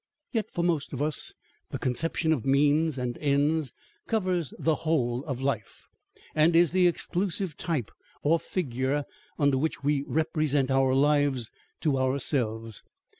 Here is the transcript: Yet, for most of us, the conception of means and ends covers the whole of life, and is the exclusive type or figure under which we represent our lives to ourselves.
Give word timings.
Yet, 0.31 0.49
for 0.49 0.63
most 0.63 0.93
of 0.93 1.01
us, 1.03 1.35
the 1.69 1.77
conception 1.77 2.33
of 2.33 2.43
means 2.43 2.97
and 2.97 3.19
ends 3.19 3.71
covers 4.07 4.51
the 4.57 4.73
whole 4.81 5.23
of 5.25 5.43
life, 5.43 5.85
and 6.33 6.55
is 6.55 6.71
the 6.71 6.87
exclusive 6.87 7.55
type 7.55 7.91
or 8.23 8.39
figure 8.39 9.03
under 9.37 9.59
which 9.59 9.83
we 9.83 10.03
represent 10.07 10.71
our 10.71 10.95
lives 10.95 11.51
to 11.81 11.99
ourselves. 11.99 12.81